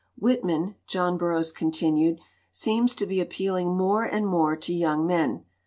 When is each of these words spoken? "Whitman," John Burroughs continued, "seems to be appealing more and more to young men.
"Whitman," 0.17 0.77
John 0.87 1.15
Burroughs 1.19 1.51
continued, 1.51 2.21
"seems 2.49 2.95
to 2.95 3.05
be 3.05 3.19
appealing 3.21 3.77
more 3.77 4.03
and 4.03 4.25
more 4.25 4.55
to 4.57 4.73
young 4.73 5.05
men. 5.05 5.45